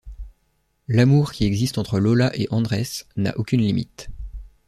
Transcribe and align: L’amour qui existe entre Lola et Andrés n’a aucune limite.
L’amour 0.87 1.31
qui 1.31 1.45
existe 1.45 1.77
entre 1.77 1.99
Lola 1.99 2.31
et 2.35 2.47
Andrés 2.49 3.03
n’a 3.17 3.37
aucune 3.37 3.61
limite. 3.61 4.09